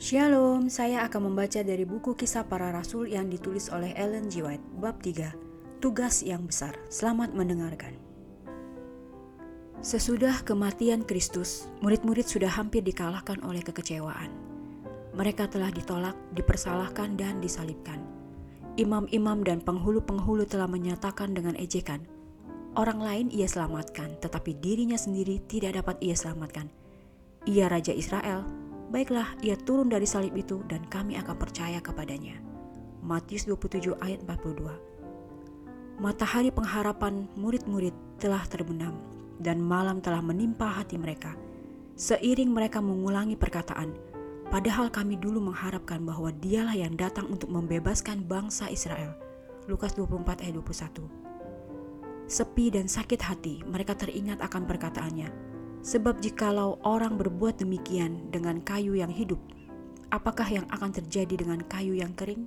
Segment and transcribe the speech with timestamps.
[0.00, 4.40] Shalom, saya akan membaca dari buku kisah para rasul yang ditulis oleh Ellen G.
[4.40, 5.28] White, bab 3,
[5.76, 6.72] Tugas yang Besar.
[6.88, 8.00] Selamat mendengarkan.
[9.84, 14.32] Sesudah kematian Kristus, murid-murid sudah hampir dikalahkan oleh kekecewaan.
[15.12, 18.00] Mereka telah ditolak, dipersalahkan, dan disalibkan.
[18.80, 22.08] Imam-imam dan penghulu-penghulu telah menyatakan dengan ejekan,
[22.72, 26.72] orang lain ia selamatkan, tetapi dirinya sendiri tidak dapat ia selamatkan.
[27.44, 28.59] Ia Raja Israel,
[28.90, 32.42] baiklah ia turun dari salib itu dan kami akan percaya kepadanya.
[33.00, 38.98] Matius 27 ayat 42 Matahari pengharapan murid-murid telah terbenam
[39.40, 41.32] dan malam telah menimpa hati mereka.
[41.96, 43.92] Seiring mereka mengulangi perkataan,
[44.48, 49.12] padahal kami dulu mengharapkan bahwa dialah yang datang untuk membebaskan bangsa Israel.
[49.68, 51.04] Lukas 24 ayat 21
[52.30, 55.49] Sepi dan sakit hati mereka teringat akan perkataannya,
[55.80, 59.40] Sebab jikalau orang berbuat demikian dengan kayu yang hidup,
[60.12, 62.44] apakah yang akan terjadi dengan kayu yang kering?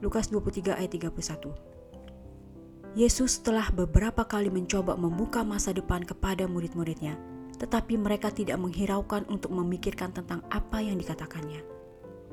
[0.00, 7.20] Lukas 23 ayat 31 Yesus telah beberapa kali mencoba membuka masa depan kepada murid-muridnya,
[7.60, 11.60] tetapi mereka tidak menghiraukan untuk memikirkan tentang apa yang dikatakannya.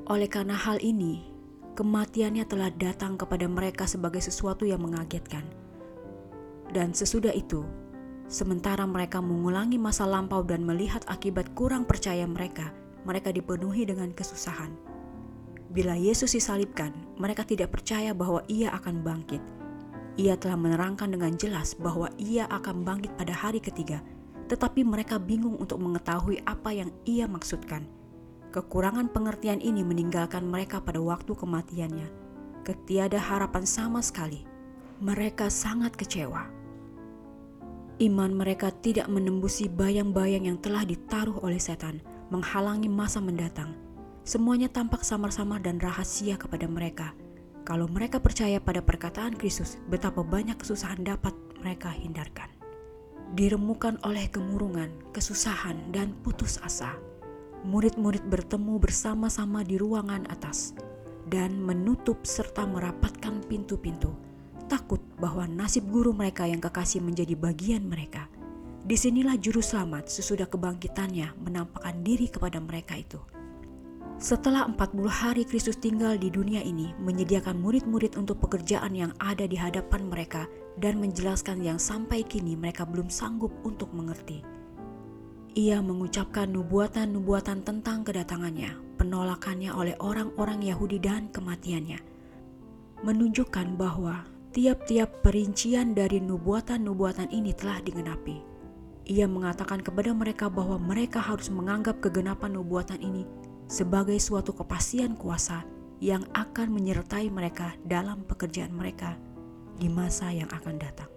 [0.08, 1.28] Oleh karena hal ini,
[1.76, 5.44] kematiannya telah datang kepada mereka sebagai sesuatu yang mengagetkan.
[6.72, 7.68] Dan sesudah itu,
[8.28, 12.76] Sementara mereka mengulangi masa lampau dan melihat akibat kurang percaya mereka,
[13.08, 14.76] mereka dipenuhi dengan kesusahan.
[15.72, 19.40] Bila Yesus disalibkan, mereka tidak percaya bahwa Ia akan bangkit.
[20.20, 24.04] Ia telah menerangkan dengan jelas bahwa Ia akan bangkit pada hari ketiga,
[24.52, 27.88] tetapi mereka bingung untuk mengetahui apa yang Ia maksudkan.
[28.52, 32.08] Kekurangan pengertian ini meninggalkan mereka pada waktu kematiannya.
[32.68, 34.44] Ketiada harapan sama sekali.
[35.00, 36.57] Mereka sangat kecewa.
[37.98, 41.98] Iman mereka tidak menembusi bayang-bayang yang telah ditaruh oleh setan,
[42.30, 43.74] menghalangi masa mendatang.
[44.22, 47.18] Semuanya tampak samar-samar dan rahasia kepada mereka.
[47.66, 52.54] Kalau mereka percaya pada perkataan Kristus, betapa banyak kesusahan dapat mereka hindarkan.
[53.34, 56.94] Diremukan oleh kemurungan, kesusahan, dan putus asa,
[57.66, 60.78] murid-murid bertemu bersama-sama di ruangan atas
[61.34, 64.27] dan menutup serta merapatkan pintu-pintu
[64.68, 68.28] takut bahwa nasib guru mereka yang kekasih menjadi bagian mereka.
[68.88, 73.20] Di sinilah juru selamat sesudah kebangkitannya menampakkan diri kepada mereka itu.
[74.18, 79.54] Setelah 40 hari Kristus tinggal di dunia ini, menyediakan murid-murid untuk pekerjaan yang ada di
[79.54, 80.50] hadapan mereka
[80.82, 84.42] dan menjelaskan yang sampai kini mereka belum sanggup untuk mengerti.
[85.54, 92.02] Ia mengucapkan nubuatan-nubuatan tentang kedatangannya, penolakannya oleh orang-orang Yahudi dan kematiannya,
[93.06, 98.42] menunjukkan bahwa Tiap-tiap perincian dari nubuatan-nubuatan ini telah digenapi.
[99.06, 103.30] Ia mengatakan kepada mereka bahwa mereka harus menganggap kegenapan nubuatan ini
[103.70, 105.62] sebagai suatu kepastian kuasa
[106.02, 109.14] yang akan menyertai mereka dalam pekerjaan mereka
[109.78, 111.12] di masa yang akan datang.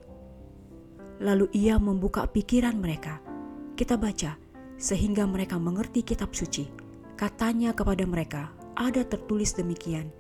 [1.25, 3.25] Lalu ia membuka pikiran mereka.
[3.73, 4.37] Kita baca,
[4.77, 6.69] sehingga mereka mengerti kitab suci.
[7.17, 10.13] Katanya kepada mereka, ada tertulis demikian,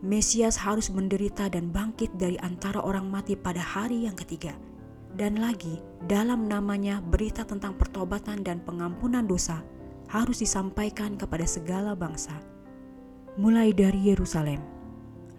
[0.00, 4.56] Mesias harus menderita dan bangkit dari antara orang mati pada hari yang ketiga.
[5.12, 5.76] Dan lagi,
[6.08, 9.60] dalam namanya berita tentang pertobatan dan pengampunan dosa
[10.08, 12.32] harus disampaikan kepada segala bangsa.
[13.36, 14.64] Mulai dari Yerusalem.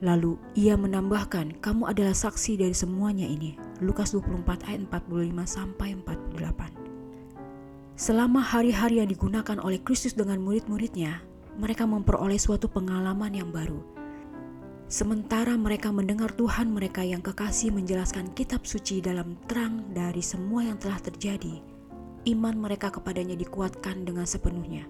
[0.06, 3.58] Lalu ia menambahkan, kamu adalah saksi dari semuanya ini.
[3.82, 5.98] Lukas 24 ayat 45 sampai
[6.38, 7.98] 48.
[7.98, 11.26] Selama hari-hari yang digunakan oleh Kristus dengan murid-muridnya,
[11.58, 14.01] mereka memperoleh suatu pengalaman yang baru
[14.92, 20.76] Sementara mereka mendengar Tuhan mereka yang kekasih menjelaskan kitab suci dalam terang dari semua yang
[20.76, 21.64] telah terjadi,
[22.28, 24.84] iman mereka kepadanya dikuatkan dengan sepenuhnya.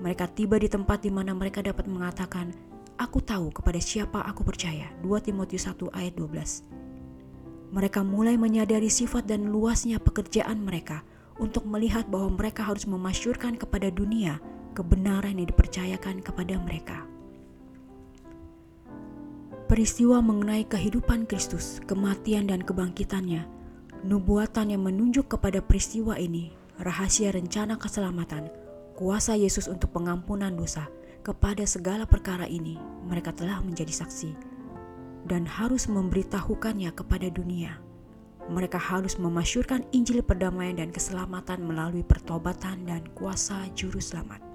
[0.00, 2.56] Mereka tiba di tempat di mana mereka dapat mengatakan,
[2.96, 4.88] Aku tahu kepada siapa aku percaya.
[5.04, 11.04] 2 Timotius 1 ayat 12 Mereka mulai menyadari sifat dan luasnya pekerjaan mereka
[11.36, 14.40] untuk melihat bahwa mereka harus memasyurkan kepada dunia
[14.72, 17.04] kebenaran yang dipercayakan kepada mereka.
[19.66, 23.50] Peristiwa mengenai kehidupan Kristus, kematian dan kebangkitannya,
[24.06, 28.46] nubuatan yang menunjuk kepada peristiwa ini, rahasia rencana keselamatan,
[28.94, 30.86] kuasa Yesus untuk pengampunan dosa,
[31.26, 32.78] kepada segala perkara ini
[33.10, 34.38] mereka telah menjadi saksi
[35.26, 37.82] dan harus memberitahukannya kepada dunia.
[38.46, 44.45] Mereka harus memasyurkan Injil perdamaian dan keselamatan melalui pertobatan dan kuasa juru selamat.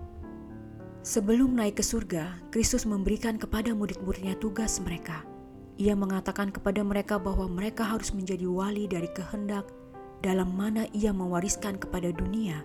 [1.01, 5.25] Sebelum naik ke surga, Kristus memberikan kepada murid-muridnya tugas mereka.
[5.81, 9.65] Ia mengatakan kepada mereka bahwa mereka harus menjadi wali dari kehendak
[10.21, 12.61] dalam mana ia mewariskan kepada dunia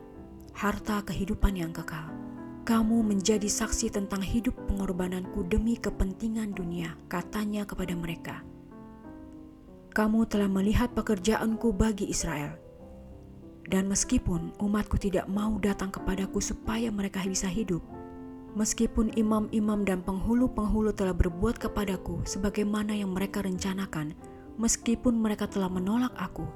[0.56, 2.08] harta kehidupan yang kekal.
[2.64, 8.42] Kamu menjadi saksi tentang hidup pengorbananku demi kepentingan dunia, katanya kepada mereka.
[9.92, 12.56] Kamu telah melihat pekerjaanku bagi Israel.
[13.68, 17.84] Dan meskipun umatku tidak mau datang kepadaku supaya mereka bisa hidup,
[18.56, 24.16] meskipun imam-imam dan penghulu-penghulu telah berbuat kepadaku sebagaimana yang mereka rencanakan,
[24.56, 26.48] meskipun mereka telah menolak aku,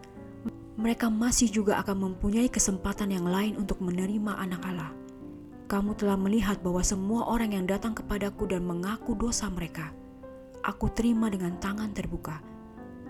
[0.80, 4.90] mereka masih juga akan mempunyai kesempatan yang lain untuk menerima anak Allah
[5.70, 9.94] kamu telah melihat bahwa semua orang yang datang kepadaku dan mengaku dosa mereka,
[10.66, 12.42] aku terima dengan tangan terbuka.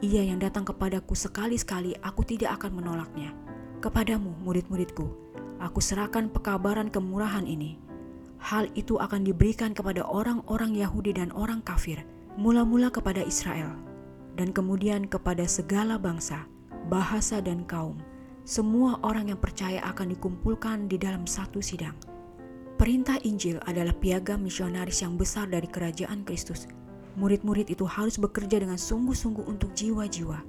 [0.05, 3.33] Ia yang datang kepadaku sekali-sekali, aku tidak akan menolaknya.
[3.81, 5.09] Kepadamu, murid-muridku,
[5.57, 7.81] aku serahkan pekabaran kemurahan ini.
[8.41, 12.03] Hal itu akan diberikan kepada orang-orang Yahudi dan orang kafir,
[12.41, 13.77] mula-mula kepada Israel,
[14.41, 16.49] dan kemudian kepada segala bangsa,
[16.89, 18.01] bahasa, dan kaum.
[18.49, 21.95] Semua orang yang percaya akan dikumpulkan di dalam satu sidang
[22.81, 26.65] Perintah Injil adalah piagam misionaris yang besar dari kerajaan Kristus.
[27.13, 30.41] Murid-murid itu harus bekerja dengan sungguh-sungguh untuk jiwa-jiwa,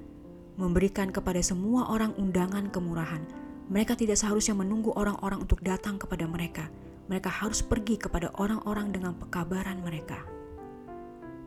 [0.55, 3.19] memberikan kepada semua orang undangan kemurahan.
[3.67, 6.71] Mereka tidak seharusnya menunggu orang-orang untuk datang kepada mereka.
[7.12, 10.24] Mereka harus pergi kepada orang-orang dengan pekabaran mereka.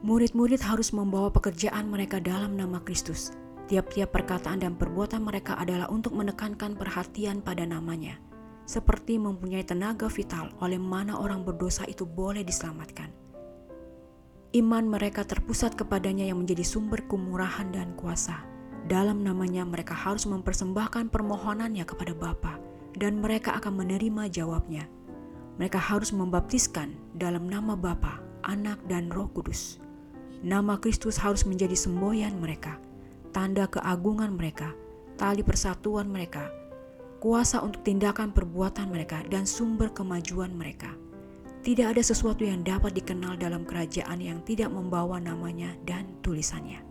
[0.05, 3.33] Murid-murid harus membawa pekerjaan mereka dalam nama Kristus.
[3.73, 8.21] Tiap-tiap perkataan dan perbuatan mereka adalah untuk menekankan perhatian pada namanya
[8.65, 13.13] seperti mempunyai tenaga vital oleh mana orang berdosa itu boleh diselamatkan.
[14.55, 18.47] Iman mereka terpusat kepadanya yang menjadi sumber kemurahan dan kuasa.
[18.85, 22.61] Dalam namanya mereka harus mempersembahkan permohonannya kepada Bapa
[22.95, 24.85] dan mereka akan menerima jawabnya.
[25.55, 29.79] Mereka harus membaptiskan dalam nama Bapa, Anak, dan Roh Kudus.
[30.43, 32.77] Nama Kristus harus menjadi semboyan mereka,
[33.31, 34.75] tanda keagungan mereka,
[35.15, 36.51] tali persatuan mereka,
[37.23, 40.93] kuasa untuk tindakan perbuatan mereka dan sumber kemajuan mereka.
[41.65, 46.85] Tidak ada sesuatu yang dapat dikenal dalam kerajaan yang tidak membawa namanya dan tulisannya.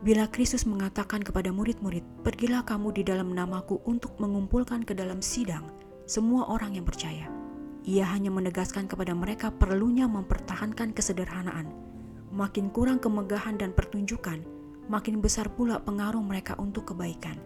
[0.00, 5.68] Bila Kristus mengatakan kepada murid-murid, "Pergilah kamu di dalam namaku untuk mengumpulkan ke dalam sidang
[6.08, 7.28] semua orang yang percaya."
[7.88, 11.72] Ia hanya menegaskan kepada mereka perlunya mempertahankan kesederhanaan.
[12.28, 14.44] Makin kurang kemegahan dan pertunjukan,
[14.92, 17.40] makin besar pula pengaruh mereka untuk kebaikan.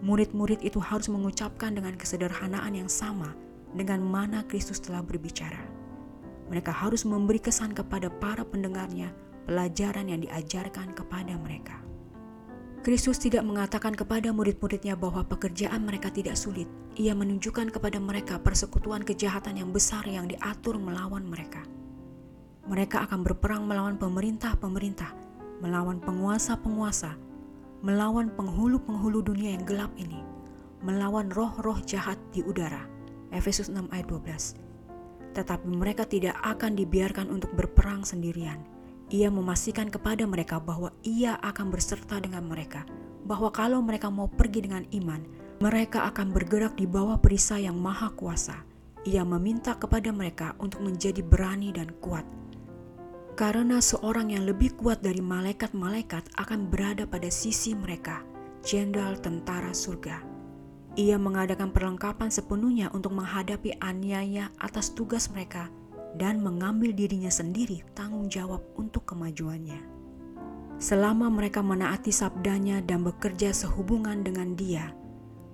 [0.00, 3.32] Murid-murid itu harus mengucapkan dengan kesederhanaan yang sama
[3.76, 5.60] dengan mana Kristus telah berbicara.
[6.48, 9.12] Mereka harus memberi kesan kepada para pendengarnya
[9.44, 11.80] pelajaran yang diajarkan kepada mereka.
[12.86, 16.70] Kristus tidak mengatakan kepada murid-muridnya bahwa pekerjaan mereka tidak sulit.
[16.94, 21.66] Ia menunjukkan kepada mereka persekutuan kejahatan yang besar yang diatur melawan mereka.
[22.70, 25.10] Mereka akan berperang melawan pemerintah-pemerintah,
[25.58, 27.18] melawan penguasa-penguasa,
[27.82, 30.22] melawan penghulu-penghulu dunia yang gelap ini,
[30.86, 32.86] melawan roh-roh jahat di udara.
[33.34, 35.34] Efesus 6 ayat 12.
[35.34, 38.75] Tetapi mereka tidak akan dibiarkan untuk berperang sendirian.
[39.06, 42.82] Ia memastikan kepada mereka bahwa ia akan berserta dengan mereka,
[43.22, 45.22] bahwa kalau mereka mau pergi dengan iman,
[45.62, 48.66] mereka akan bergerak di bawah perisai yang maha kuasa.
[49.06, 52.26] Ia meminta kepada mereka untuk menjadi berani dan kuat,
[53.38, 58.26] karena seorang yang lebih kuat dari malaikat-malaikat akan berada pada sisi mereka,
[58.66, 60.18] jenderal tentara surga.
[60.98, 65.70] Ia mengadakan perlengkapan sepenuhnya untuk menghadapi aniaya atas tugas mereka
[66.16, 69.78] dan mengambil dirinya sendiri tanggung jawab untuk kemajuannya.
[70.76, 74.92] Selama mereka menaati sabdanya dan bekerja sehubungan dengan dia,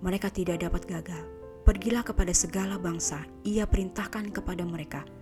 [0.02, 1.22] mereka tidak dapat gagal.
[1.62, 5.06] Pergilah kepada segala bangsa, ia perintahkan kepada mereka–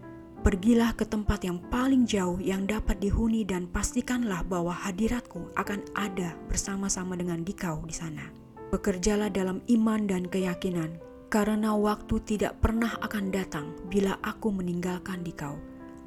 [0.40, 6.32] Pergilah ke tempat yang paling jauh yang dapat dihuni dan pastikanlah bahwa hadiratku akan ada
[6.49, 8.25] bersama-sama dengan dikau di sana.
[8.73, 10.97] Bekerjalah dalam iman dan keyakinan,
[11.30, 15.54] karena waktu tidak pernah akan datang bila aku meninggalkan dikau.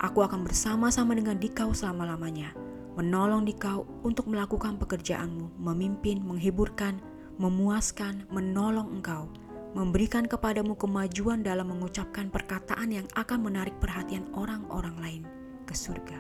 [0.03, 2.51] Aku akan bersama-sama dengan dikau selama-lamanya,
[3.00, 7.00] menolong dikau untuk melakukan pekerjaanmu, memimpin, menghiburkan,
[7.39, 9.32] memuaskan, menolong engkau,
[9.72, 15.24] memberikan kepadamu kemajuan dalam mengucapkan perkataan yang akan menarik perhatian orang-orang lain
[15.63, 16.20] ke surga.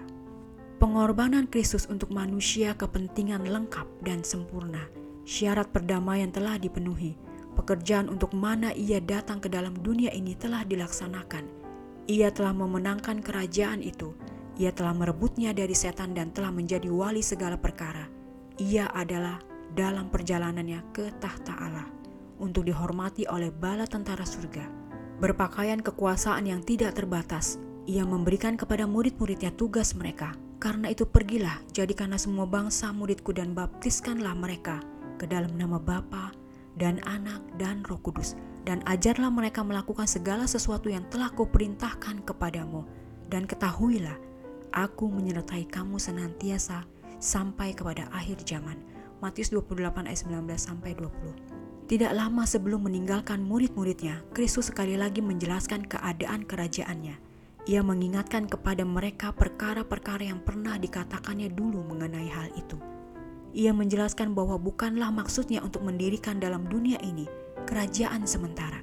[0.79, 4.87] Pengorbanan Kristus untuk manusia kepentingan lengkap dan sempurna.
[5.27, 7.15] Syarat perdamaian telah dipenuhi.
[7.53, 11.45] Pekerjaan untuk mana ia datang ke dalam dunia ini telah dilaksanakan.
[12.09, 14.11] Ia telah memenangkan kerajaan itu.
[14.57, 18.09] Ia telah merebutnya dari setan dan telah menjadi wali segala perkara.
[18.57, 19.37] Ia adalah
[19.73, 21.87] dalam perjalanannya ke tahta Allah
[22.41, 24.65] untuk dihormati oleh bala tentara surga.
[25.21, 30.33] Berpakaian kekuasaan yang tidak terbatas, ia memberikan kepada murid-muridnya tugas mereka.
[30.57, 34.79] Karena itu pergilah, jadikanlah semua bangsa muridku dan baptiskanlah mereka
[35.19, 36.42] ke dalam nama Bapa
[36.77, 42.87] dan Anak dan Roh Kudus dan ajarlah mereka melakukan segala sesuatu yang telah kuperintahkan kepadamu.
[43.27, 44.15] Dan ketahuilah,
[44.71, 46.87] aku menyertai kamu senantiasa
[47.19, 48.79] sampai kepada akhir zaman.
[49.19, 51.87] Matius 28 ayat 19 sampai 20.
[51.87, 57.15] Tidak lama sebelum meninggalkan murid-muridnya, Kristus sekali lagi menjelaskan keadaan kerajaannya.
[57.63, 62.75] Ia mengingatkan kepada mereka perkara-perkara yang pernah dikatakannya dulu mengenai hal itu.
[63.53, 67.29] Ia menjelaskan bahwa bukanlah maksudnya untuk mendirikan dalam dunia ini
[67.69, 68.81] kerajaan sementara.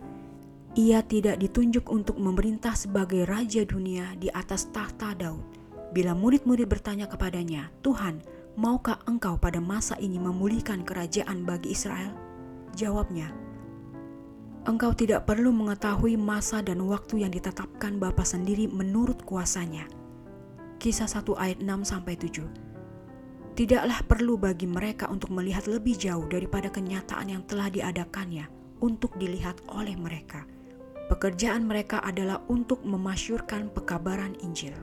[0.78, 5.42] Ia tidak ditunjuk untuk memerintah sebagai raja dunia di atas tahta Daud.
[5.90, 8.22] Bila murid-murid bertanya kepadanya, "Tuhan,
[8.54, 12.14] maukah engkau pada masa ini memulihkan kerajaan bagi Israel?"
[12.78, 13.34] Jawabnya,
[14.70, 19.90] "Engkau tidak perlu mengetahui masa dan waktu yang ditetapkan Bapa sendiri menurut kuasanya."
[20.78, 22.69] Kisah 1 ayat 6 sampai 7.
[23.58, 28.46] Tidaklah perlu bagi mereka untuk melihat lebih jauh daripada kenyataan yang telah diadakannya
[28.80, 30.46] untuk dilihat oleh mereka.
[31.10, 34.74] Pekerjaan mereka adalah untuk memasyurkan pekabaran Injil.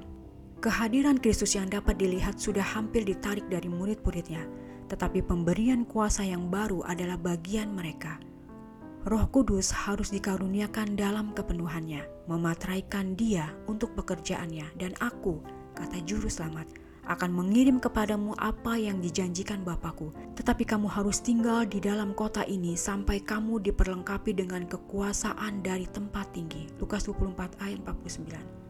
[0.59, 4.43] Kehadiran Kristus yang dapat dilihat sudah hampir ditarik dari murid-muridnya,
[4.91, 8.19] tetapi pemberian kuasa yang baru adalah bagian mereka.
[9.07, 15.39] Roh Kudus harus dikaruniakan dalam kepenuhannya, mematraikan dia untuk pekerjaannya, dan aku,
[15.79, 16.67] kata Juru Selamat,
[17.07, 20.11] akan mengirim kepadamu apa yang dijanjikan Bapakku.
[20.35, 26.35] Tetapi kamu harus tinggal di dalam kota ini sampai kamu diperlengkapi dengan kekuasaan dari tempat
[26.35, 26.67] tinggi.
[26.83, 28.67] Lukas 24 ayat 49.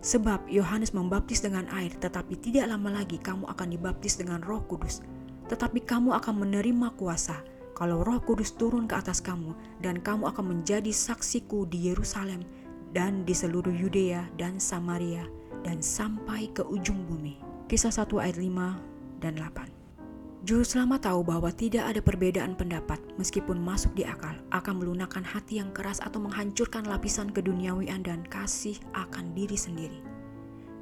[0.00, 5.04] Sebab Yohanes membaptis dengan air, tetapi tidak lama lagi kamu akan dibaptis dengan roh kudus.
[5.48, 7.40] Tetapi kamu akan menerima kuasa
[7.76, 12.44] kalau roh kudus turun ke atas kamu dan kamu akan menjadi saksiku di Yerusalem
[12.92, 15.24] dan di seluruh Yudea dan Samaria
[15.64, 17.49] dan sampai ke ujung bumi.
[17.70, 20.42] Kisah 1 ayat 5 dan 8.
[20.42, 25.62] Juru selamat tahu bahwa tidak ada perbedaan pendapat meskipun masuk di akal akan melunakkan hati
[25.62, 30.02] yang keras atau menghancurkan lapisan keduniawian dan kasih akan diri sendiri.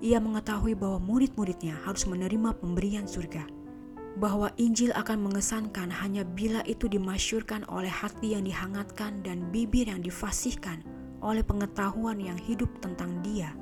[0.01, 3.45] Ia mengetahui bahwa murid-muridnya harus menerima pemberian surga,
[4.17, 10.01] bahwa Injil akan mengesankan hanya bila itu dimasyurkan oleh hati yang dihangatkan dan bibir yang
[10.01, 10.81] difasihkan
[11.21, 13.53] oleh pengetahuan yang hidup tentang Dia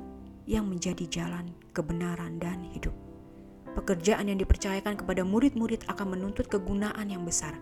[0.47, 2.95] yang menjadi jalan, kebenaran, dan hidup.
[3.77, 7.53] Pekerjaan yang dipercayakan kepada murid-murid akan menuntut kegunaan yang besar,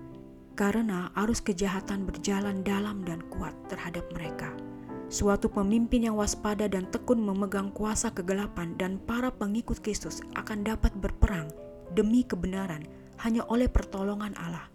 [0.55, 4.55] karena arus kejahatan berjalan dalam dan kuat terhadap mereka.
[5.11, 10.95] Suatu pemimpin yang waspada dan tekun memegang kuasa kegelapan dan para pengikut Kristus akan dapat
[10.95, 11.51] berperang
[11.91, 12.87] demi kebenaran
[13.19, 14.71] hanya oleh pertolongan Allah,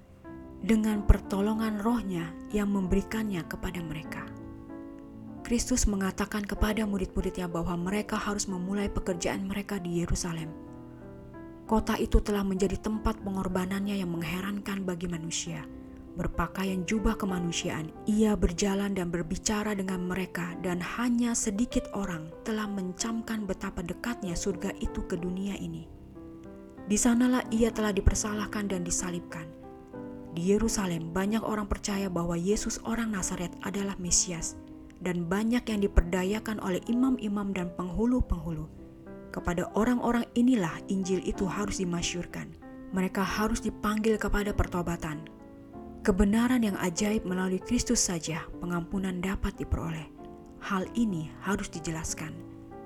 [0.61, 4.28] dengan pertolongan rohnya yang memberikannya kepada mereka.
[5.40, 10.69] Kristus mengatakan kepada murid-muridnya bahwa mereka harus memulai pekerjaan mereka di Yerusalem
[11.70, 15.62] Kota itu telah menjadi tempat pengorbanannya yang mengherankan bagi manusia.
[16.18, 23.46] Berpakaian jubah kemanusiaan, ia berjalan dan berbicara dengan mereka, dan hanya sedikit orang telah mencamkan
[23.46, 25.86] betapa dekatnya surga itu ke dunia ini.
[26.90, 29.46] Di sanalah ia telah dipersalahkan dan disalibkan.
[30.34, 34.58] Di Yerusalem, banyak orang percaya bahwa Yesus orang Nazaret adalah Mesias,
[34.98, 38.79] dan banyak yang diperdayakan oleh imam-imam dan penghulu-penghulu
[39.30, 42.50] kepada orang-orang inilah Injil itu harus dimasyurkan.
[42.90, 45.22] Mereka harus dipanggil kepada pertobatan.
[46.02, 50.10] Kebenaran yang ajaib melalui Kristus saja pengampunan dapat diperoleh.
[50.60, 52.34] Hal ini harus dijelaskan.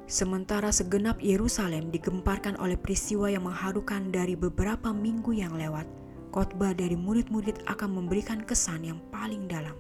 [0.05, 5.89] Sementara segenap Yerusalem digemparkan oleh peristiwa yang mengharukan dari beberapa minggu yang lewat,
[6.29, 9.73] khotbah dari murid-murid akan memberikan kesan yang paling dalam.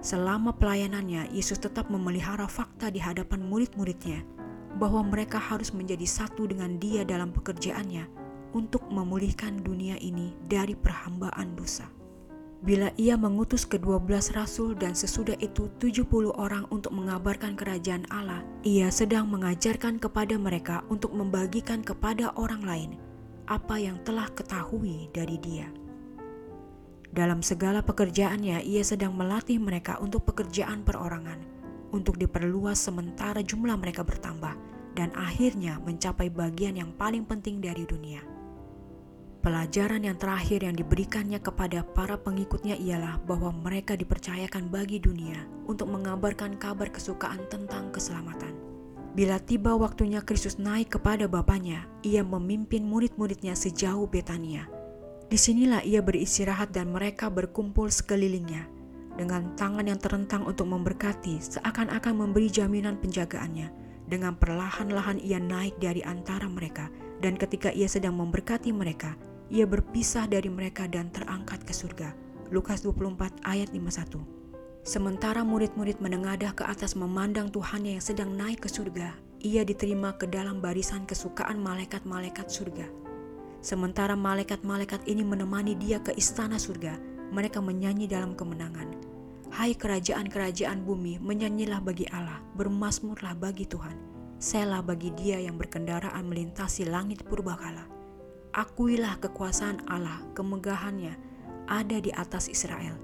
[0.00, 4.24] Selama pelayanannya, Yesus tetap memelihara fakta di hadapan murid-muridnya
[4.76, 8.06] bahwa mereka harus menjadi satu dengan Dia dalam pekerjaannya
[8.54, 11.86] untuk memulihkan dunia ini dari perhambaan dosa.
[12.64, 18.08] Bila ia mengutus kedua belas rasul dan sesudah itu tujuh puluh orang untuk mengabarkan kerajaan
[18.08, 22.90] Allah, ia sedang mengajarkan kepada mereka untuk membagikan kepada orang lain
[23.44, 25.68] apa yang telah ketahui dari dia.
[27.12, 31.44] Dalam segala pekerjaannya, ia sedang melatih mereka untuk pekerjaan perorangan,
[31.94, 34.58] untuk diperluas sementara jumlah mereka bertambah,
[34.98, 38.26] dan akhirnya mencapai bagian yang paling penting dari dunia.
[39.46, 45.92] Pelajaran yang terakhir yang diberikannya kepada para pengikutnya ialah bahwa mereka dipercayakan bagi dunia untuk
[45.92, 48.56] mengabarkan kabar kesukaan tentang keselamatan.
[49.14, 54.66] Bila tiba waktunya Kristus naik kepada Bapaknya, ia memimpin murid-muridnya sejauh Betania.
[55.28, 58.73] Di sinilah ia beristirahat dan mereka berkumpul sekelilingnya
[59.14, 63.70] dengan tangan yang terentang untuk memberkati, seakan-akan memberi jaminan penjagaannya.
[64.04, 66.92] Dengan perlahan-lahan ia naik dari antara mereka,
[67.24, 69.16] dan ketika ia sedang memberkati mereka,
[69.48, 72.12] ia berpisah dari mereka dan terangkat ke surga.
[72.52, 74.20] Lukas 24 ayat 51
[74.84, 80.28] Sementara murid-murid menengadah ke atas memandang Tuhannya yang sedang naik ke surga, ia diterima ke
[80.28, 82.84] dalam barisan kesukaan malaikat-malaikat surga.
[83.64, 87.00] Sementara malaikat-malaikat ini menemani dia ke istana surga,
[87.34, 88.94] mereka menyanyi dalam kemenangan.
[89.50, 93.98] Hai kerajaan-kerajaan bumi, menyanyilah bagi Allah, bermasmurlah bagi Tuhan.
[94.38, 97.90] Selah bagi dia yang berkendaraan melintasi langit purbakala.
[98.54, 101.18] Akuilah kekuasaan Allah, kemegahannya
[101.66, 102.94] ada di atas Israel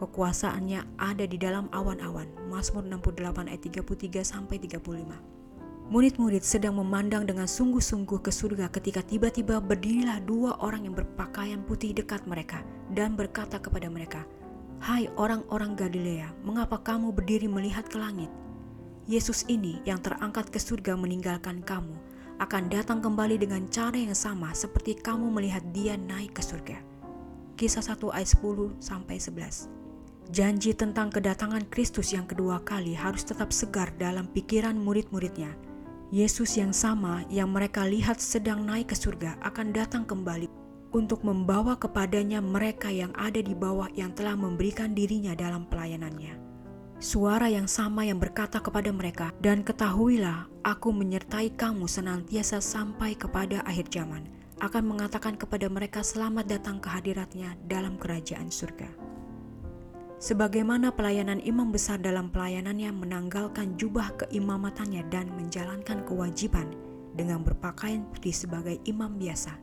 [0.00, 2.24] Kekuasaannya ada di dalam awan-awan.
[2.48, 5.39] Mazmur 68 ayat 33 sampai 35.
[5.90, 11.90] Murid-murid sedang memandang dengan sungguh-sungguh ke surga ketika tiba-tiba berdirilah dua orang yang berpakaian putih
[11.90, 12.62] dekat mereka
[12.94, 14.22] dan berkata kepada mereka,
[14.78, 18.30] Hai orang-orang Galilea, mengapa kamu berdiri melihat ke langit?
[19.10, 21.98] Yesus ini yang terangkat ke surga meninggalkan kamu
[22.38, 26.78] akan datang kembali dengan cara yang sama seperti kamu melihat dia naik ke surga.
[27.58, 29.66] Kisah 1 ayat 10 sampai 11.
[30.30, 35.69] Janji tentang kedatangan Kristus yang kedua kali harus tetap segar dalam pikiran murid-muridnya.
[36.10, 40.50] Yesus yang sama yang mereka lihat sedang naik ke surga akan datang kembali
[40.90, 46.34] untuk membawa kepadanya mereka yang ada di bawah yang telah memberikan dirinya dalam pelayanannya.
[46.98, 53.64] Suara yang sama yang berkata kepada mereka, "Dan ketahuilah, Aku menyertai kamu senantiasa sampai kepada
[53.64, 59.09] akhir zaman." akan mengatakan kepada mereka selamat datang ke hadiratnya dalam kerajaan surga.
[60.20, 66.76] Sebagaimana pelayanan imam besar dalam pelayanannya menanggalkan jubah keimamatannya dan menjalankan kewajiban
[67.16, 69.56] dengan berpakaian putih sebagai imam biasa.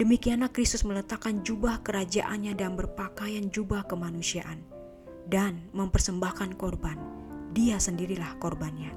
[0.00, 4.64] Demikianlah Kristus meletakkan jubah kerajaannya dan berpakaian jubah kemanusiaan
[5.28, 6.96] dan mempersembahkan korban.
[7.52, 8.88] Dia sendirilah korbannya.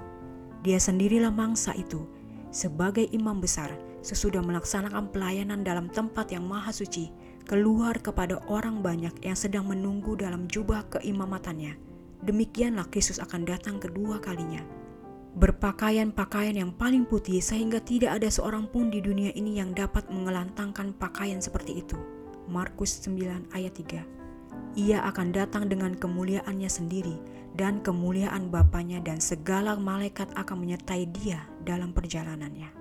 [0.63, 2.07] Dia sendirilah mangsa itu
[2.47, 3.75] sebagai imam besar
[4.07, 7.11] sesudah melaksanakan pelayanan dalam tempat yang maha suci
[7.47, 11.79] keluar kepada orang banyak yang sedang menunggu dalam jubah keimamatannya.
[12.27, 14.59] Demikianlah Kristus akan datang kedua kalinya.
[15.39, 20.11] Berpakaian pakaian yang paling putih sehingga tidak ada seorang pun di dunia ini yang dapat
[20.11, 21.95] mengelantangkan pakaian seperti itu.
[22.51, 24.03] Markus 9 ayat 3
[24.75, 27.15] Ia akan datang dengan kemuliaannya sendiri
[27.55, 32.75] dan kemuliaan Bapaknya dan segala malaikat akan menyertai dia dalam perjalanannya.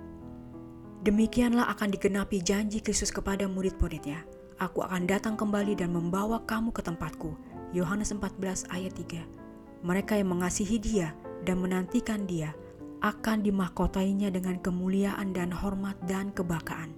[1.07, 6.81] Demikianlah akan digenapi janji Kristus kepada murid-muridnya Aku akan datang kembali dan membawa kamu ke
[6.81, 7.37] tempatku.
[7.77, 9.85] Yohanes 14 ayat 3.
[9.85, 11.12] Mereka yang mengasihi dia
[11.45, 12.57] dan menantikan dia
[13.05, 16.97] akan dimahkotainya dengan kemuliaan dan hormat dan kebakaan.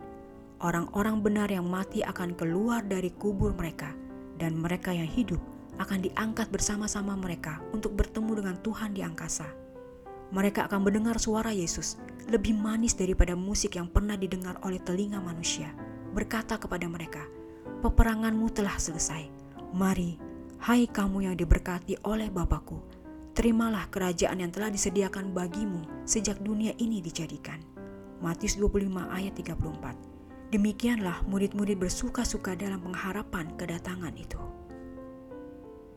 [0.63, 3.91] Orang-orang benar yang mati akan keluar dari kubur mereka
[4.39, 5.43] dan mereka yang hidup
[5.83, 9.51] akan diangkat bersama-sama mereka untuk bertemu dengan Tuhan di angkasa.
[10.31, 11.99] Mereka akan mendengar suara Yesus
[12.31, 15.75] lebih manis daripada musik yang pernah didengar oleh telinga manusia,
[16.15, 17.27] berkata kepada mereka,
[17.79, 19.31] peperanganmu telah selesai.
[19.75, 20.19] Mari,
[20.65, 22.83] hai kamu yang diberkati oleh Bapakku,
[23.39, 27.63] terimalah kerajaan yang telah disediakan bagimu sejak dunia ini dijadikan.
[28.19, 30.51] Matius 25 ayat 34.
[30.51, 34.41] Demikianlah murid-murid bersuka-suka dalam pengharapan kedatangan itu.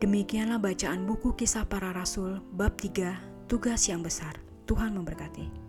[0.02, 4.38] Demikianlah bacaan buku kisah para rasul bab 3, tugas yang besar.
[4.66, 5.61] Tuhan memberkati.